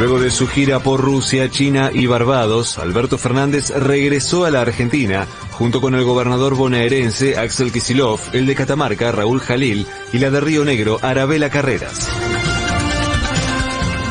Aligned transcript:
Luego 0.00 0.18
de 0.18 0.30
su 0.30 0.48
gira 0.48 0.80
por 0.80 1.00
Rusia, 1.00 1.48
China 1.48 1.90
y 1.92 2.06
Barbados, 2.06 2.78
Alberto 2.78 3.18
Fernández 3.18 3.70
regresó 3.70 4.46
a 4.46 4.50
la 4.50 4.62
Argentina 4.62 5.26
junto 5.52 5.80
con 5.82 5.94
el 5.94 6.04
gobernador 6.04 6.54
bonaerense 6.56 7.36
Axel 7.36 7.70
Kisilov, 7.70 8.18
el 8.32 8.46
de 8.46 8.54
Catamarca 8.54 9.12
Raúl 9.12 9.40
Jalil 9.40 9.86
y 10.12 10.18
la 10.18 10.30
de 10.30 10.40
Río 10.40 10.64
Negro 10.64 10.98
Arabela 11.02 11.50
Carreras. 11.50 12.08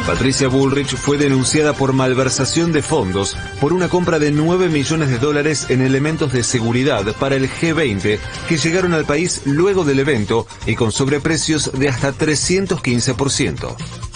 Patricia 0.10 0.48
Bullrich 0.48 0.96
fue 0.96 1.20
denunciada 1.20 1.74
por 1.74 1.94
malversación 1.94 2.72
de 2.72 2.82
fondos 2.82 3.38
por 3.62 3.74
una 3.74 3.90
compra 3.90 4.18
de 4.18 4.32
9 4.32 4.68
millones 4.68 5.12
de 5.12 5.20
dólares 5.20 5.68
en 5.70 5.82
elementos 5.82 6.34
de 6.34 6.42
seguridad 6.42 7.16
para 7.20 7.36
el 7.36 7.48
G20 7.48 8.18
que 8.48 8.58
llegaron 8.58 8.96
al 8.96 9.06
país 9.06 9.44
luego 9.46 9.84
del 9.84 10.00
evento 10.00 10.48
y 10.66 10.74
con 10.74 10.92
sobreprecios 10.92 11.72
de 11.74 11.90
hasta 11.90 12.12
315%. 12.12 14.09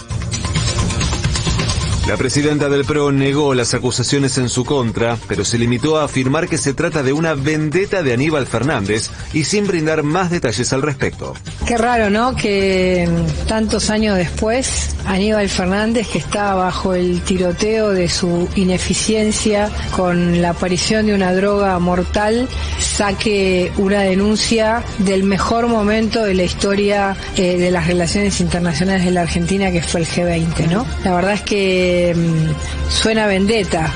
La 2.06 2.18
presidenta 2.18 2.68
del 2.68 2.84
PRO 2.84 3.12
negó 3.12 3.54
las 3.54 3.72
acusaciones 3.72 4.36
en 4.36 4.50
su 4.50 4.66
contra, 4.66 5.16
pero 5.26 5.42
se 5.42 5.56
limitó 5.56 5.96
a 5.96 6.04
afirmar 6.04 6.48
que 6.48 6.58
se 6.58 6.74
trata 6.74 7.02
de 7.02 7.14
una 7.14 7.32
vendetta 7.32 8.02
de 8.02 8.12
Aníbal 8.12 8.46
Fernández 8.46 9.08
y 9.32 9.44
sin 9.44 9.66
brindar 9.66 10.02
más 10.02 10.30
detalles 10.30 10.70
al 10.74 10.82
respecto. 10.82 11.32
Qué 11.66 11.78
raro, 11.78 12.10
¿no? 12.10 12.36
Que 12.36 13.08
mm, 13.08 13.46
tantos 13.46 13.88
años 13.88 14.18
después, 14.18 14.94
Aníbal 15.06 15.48
Fernández, 15.48 16.06
que 16.08 16.18
está 16.18 16.54
bajo 16.54 16.92
el 16.92 17.22
tiroteo 17.22 17.92
de 17.92 18.10
su 18.10 18.50
ineficiencia 18.54 19.70
con 19.96 20.42
la 20.42 20.50
aparición 20.50 21.06
de 21.06 21.14
una 21.14 21.32
droga 21.32 21.78
mortal, 21.78 22.50
saque 22.78 23.72
una 23.78 24.02
denuncia 24.02 24.82
del 24.98 25.22
mejor 25.22 25.68
momento 25.68 26.22
de 26.22 26.34
la 26.34 26.42
historia 26.42 27.16
eh, 27.38 27.56
de 27.56 27.70
las 27.70 27.86
relaciones 27.86 28.42
internacionales 28.42 29.06
de 29.06 29.10
la 29.10 29.22
Argentina, 29.22 29.72
que 29.72 29.82
fue 29.82 30.02
el 30.02 30.06
G20, 30.06 30.68
¿no? 30.68 30.86
La 31.02 31.14
verdad 31.14 31.32
es 31.32 31.40
que 31.40 31.93
mm, 32.14 32.90
suena 32.90 33.26
vendetta. 33.26 33.92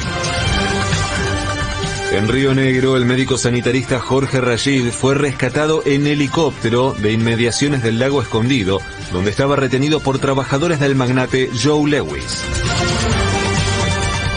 En 2.12 2.26
Río 2.26 2.54
Negro, 2.54 2.96
el 2.96 3.04
médico 3.04 3.36
sanitarista 3.36 4.00
Jorge 4.00 4.40
Rashid 4.40 4.90
fue 4.92 5.14
rescatado 5.14 5.82
en 5.84 6.06
helicóptero 6.06 6.94
de 6.98 7.12
inmediaciones 7.12 7.82
del 7.82 7.98
lago 7.98 8.22
escondido, 8.22 8.80
donde 9.12 9.30
estaba 9.30 9.56
retenido 9.56 10.00
por 10.00 10.18
trabajadores 10.18 10.80
del 10.80 10.94
magnate 10.94 11.50
Joe 11.62 11.88
Lewis. 11.88 12.42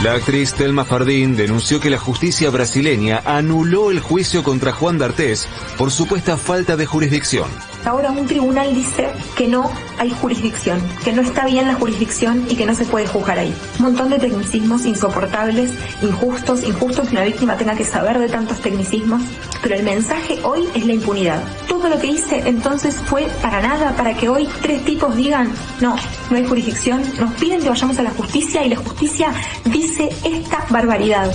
La 0.04 0.14
actriz 0.14 0.54
Telma 0.54 0.84
Fardín 0.84 1.38
denunció 1.38 1.80
que 1.80 1.90
la 1.92 2.00
justicia 2.00 2.50
brasileña 2.50 3.22
anuló 3.24 3.92
el 3.92 4.00
juicio 4.00 4.44
contra 4.44 4.74
Juan 4.74 4.98
D'Artés 4.98 5.48
por 5.78 5.92
supuesta 5.92 6.38
falta 6.38 6.76
de 6.76 6.86
jurisdicción. 6.88 7.71
Ahora 7.86 8.12
un 8.12 8.28
tribunal 8.28 8.74
dice 8.76 9.10
que 9.36 9.48
no 9.48 9.72
hay 9.98 10.12
jurisdicción, 10.12 10.82
que 11.04 11.14
no 11.14 11.22
está 11.22 11.46
bien 11.46 11.68
la 11.68 11.76
jurisdicción 11.76 12.46
y 12.50 12.56
que 12.56 12.66
no 12.66 12.76
se 12.76 12.86
puede 12.86 13.08
juzgar 13.08 13.40
ahí. 13.40 13.54
Un 13.80 13.86
montón 13.86 14.10
de 14.10 14.20
tecnicismos 14.20 14.86
insoportables, 14.86 15.72
injustos, 16.02 16.64
injustos 16.64 17.08
que 17.08 17.16
una 17.16 17.24
víctima 17.24 17.58
tenga 17.58 17.76
que 17.76 17.86
saber 17.86 18.20
de 18.20 18.30
tantos 18.30 18.60
tecnicismos, 18.60 19.22
pero 19.62 19.76
el 19.76 19.84
mensaje 19.84 20.40
hoy 20.44 20.68
es 20.76 20.86
la 20.86 20.94
impunidad. 20.94 21.44
Todo 21.68 21.90
lo 21.90 22.00
que 22.00 22.08
hice 22.08 22.44
entonces 22.48 22.96
fue 22.96 23.28
para 23.42 23.62
nada, 23.62 23.96
para 23.96 24.14
que 24.16 24.30
hoy 24.30 24.48
tres 24.62 24.84
tipos 24.86 25.16
digan, 25.16 25.52
no, 25.80 25.96
no 26.30 26.38
hay 26.38 26.46
jurisdicción, 26.46 27.04
nos 27.20 27.34
piden 27.34 27.62
que 27.62 27.70
vayamos 27.70 27.98
a 27.98 28.04
la 28.04 28.12
justicia 28.12 28.64
y 28.64 28.70
la 28.70 28.78
justicia 28.78 29.34
dice 29.66 30.10
esta 30.24 30.66
barbaridad. 30.70 31.32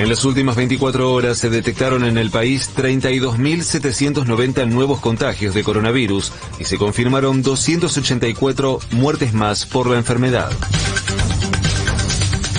En 0.00 0.08
las 0.08 0.24
últimas 0.24 0.56
24 0.56 1.12
horas 1.12 1.36
se 1.36 1.50
detectaron 1.50 2.06
en 2.06 2.16
el 2.16 2.30
país 2.30 2.70
32.790 2.74 4.66
nuevos 4.66 4.98
contagios 4.98 5.52
de 5.54 5.62
coronavirus 5.62 6.32
y 6.58 6.64
se 6.64 6.78
confirmaron 6.78 7.42
284 7.42 8.78
muertes 8.92 9.34
más 9.34 9.66
por 9.66 9.90
la 9.90 9.98
enfermedad. 9.98 10.50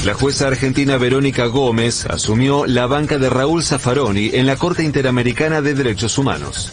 La 0.06 0.14
jueza 0.14 0.50
argentina 0.50 0.98
Verónica 0.98 1.48
Gómez 1.48 2.06
asumió 2.06 2.68
la 2.68 2.86
banca 2.86 3.18
de 3.18 3.32
Raúl 3.32 3.64
Zaffaroni 3.64 4.30
en 4.34 4.46
la 4.46 4.56
Corte 4.56 4.84
Interamericana 4.84 5.64
de 5.64 5.74
Derechos 5.74 6.20
Humanos. 6.20 6.72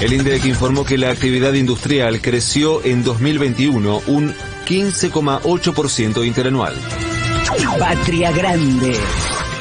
El 0.00 0.12
INDEC 0.12 0.44
informó 0.46 0.84
que 0.84 0.98
la 0.98 1.10
actividad 1.10 1.52
industrial 1.52 2.20
creció 2.20 2.84
en 2.84 3.04
2021 3.04 4.02
un 4.08 4.34
15,8% 4.66 6.26
interanual. 6.26 6.74
Patria 7.78 8.32
Grande. 8.32 8.96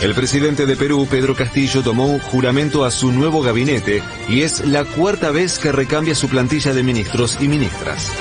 El 0.02 0.14
presidente 0.14 0.66
de 0.66 0.76
Perú, 0.76 1.08
Pedro 1.10 1.36
Castillo, 1.36 1.84
tomó 1.84 2.08
un 2.08 2.20
juramento 2.20 2.84
a 2.84 2.92
su 2.92 3.12
nuevo 3.12 3.42
gabinete 3.42 4.04
y 4.28 4.42
es 4.42 4.66
la 4.66 4.84
cuarta 4.84 5.32
vez 5.32 5.60
que 5.60 5.72
recambia 5.72 6.16
su 6.16 6.28
plantilla 6.28 6.74
de 6.74 6.84
ministros 6.84 7.38
y 7.40 7.48
ministras. 7.48 8.12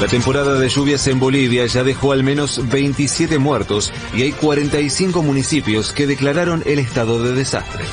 La 0.00 0.06
temporada 0.06 0.58
de 0.58 0.68
lluvias 0.68 1.06
en 1.08 1.20
Bolivia 1.20 1.66
ya 1.66 1.84
dejó 1.84 2.12
al 2.12 2.22
menos 2.22 2.68
27 2.68 3.38
muertos 3.38 3.92
y 4.14 4.22
hay 4.22 4.32
45 4.32 5.22
municipios 5.22 5.92
que 5.92 6.06
declararon 6.06 6.62
el 6.66 6.78
estado 6.78 7.22
de 7.22 7.32
desastre. 7.32 7.84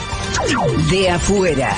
De 0.90 1.10
afuera. 1.10 1.76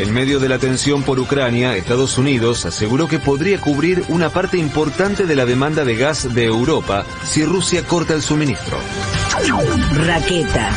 En 0.00 0.14
medio 0.14 0.40
de 0.40 0.48
la 0.48 0.58
tensión 0.58 1.02
por 1.02 1.20
Ucrania, 1.20 1.76
Estados 1.76 2.16
Unidos 2.16 2.64
aseguró 2.64 3.06
que 3.06 3.18
podría 3.18 3.60
cubrir 3.60 4.02
una 4.08 4.30
parte 4.30 4.56
importante 4.56 5.26
de 5.26 5.36
la 5.36 5.44
demanda 5.44 5.84
de 5.84 5.94
gas 5.94 6.32
de 6.34 6.46
Europa 6.46 7.04
si 7.22 7.44
Rusia 7.44 7.82
corta 7.84 8.14
el 8.14 8.22
suministro. 8.22 8.78
Raqueta. 10.06 10.70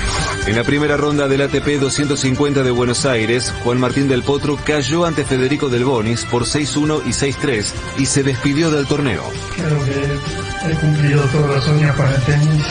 En 0.45 0.57
la 0.57 0.65
primera 0.65 0.97
ronda 0.97 1.29
del 1.29 1.43
ATP 1.43 1.79
250 1.79 2.63
de 2.63 2.71
Buenos 2.71 3.05
Aires, 3.05 3.53
Juan 3.63 3.79
Martín 3.79 4.09
del 4.09 4.23
Potro 4.23 4.59
cayó 4.61 5.05
ante 5.05 5.23
Federico 5.23 5.69
Del 5.69 5.85
Bonis 5.85 6.25
por 6.25 6.43
6-1 6.43 7.03
y 7.05 7.11
6-3 7.11 7.65
y 7.99 8.05
se 8.05 8.23
despidió 8.23 8.71
del 8.71 8.85
torneo. 8.87 9.23
Creo 9.55 9.85
que 9.85 10.69
he 10.69 10.75
cumplido 10.81 11.21
todos 11.27 11.47
los 11.47 11.63
sueños 11.63 11.95
con 11.95 12.07
el 12.07 12.21
tenis 12.23 12.65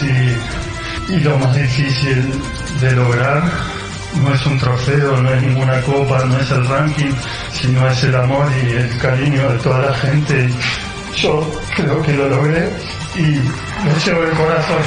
y, 1.09 1.15
y 1.15 1.21
lo 1.21 1.39
más 1.39 1.57
difícil 1.57 2.31
de 2.83 2.93
lograr 2.93 3.72
no 4.21 4.35
es 4.35 4.47
un 4.47 4.59
trofeo, 4.59 5.23
no 5.23 5.33
es 5.33 5.43
ninguna 5.43 5.81
copa, 5.83 6.25
no 6.25 6.39
es 6.39 6.51
el 6.51 6.67
ranking, 6.67 7.13
sino 7.53 7.89
es 7.89 8.03
el 8.05 8.15
amor 8.15 8.47
y 8.65 8.73
el 8.73 8.99
cariño 8.99 9.53
de 9.53 9.59
toda 9.59 9.79
la 9.79 9.95
gente. 9.95 10.49
Yo 11.17 11.49
creo 11.77 12.03
que 12.03 12.13
lo 12.15 12.29
logré 12.29 12.71
y 13.17 13.35
lo 13.35 13.99
llevo 14.05 14.25
el 14.25 14.31
corazón. 14.31 14.83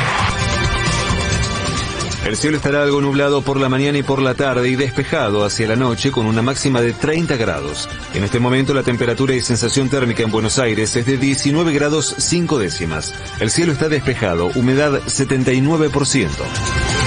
El 2.25 2.37
cielo 2.37 2.57
estará 2.57 2.81
algo 2.81 3.01
nublado 3.01 3.43
por 3.43 3.59
la 3.59 3.69
mañana 3.69 3.99
y 3.99 4.03
por 4.03 4.19
la 4.19 4.33
tarde 4.33 4.67
y 4.67 4.75
despejado 4.75 5.45
hacia 5.45 5.67
la 5.67 5.75
noche 5.75 6.11
con 6.11 6.25
una 6.25 6.41
máxima 6.41 6.81
de 6.81 6.91
30 6.91 7.37
grados. 7.37 7.87
En 8.15 8.23
este 8.23 8.39
momento 8.39 8.73
la 8.73 8.81
temperatura 8.81 9.35
y 9.35 9.41
sensación 9.41 9.89
térmica 9.89 10.23
en 10.23 10.31
Buenos 10.31 10.57
Aires 10.57 10.95
es 10.95 11.05
de 11.05 11.17
19 11.17 11.71
grados 11.71 12.15
5 12.17 12.57
décimas. 12.57 13.13
El 13.39 13.51
cielo 13.51 13.73
está 13.73 13.89
despejado, 13.89 14.49
humedad 14.55 15.01
79%. 15.05 17.04